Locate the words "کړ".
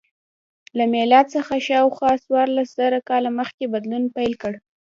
4.41-4.53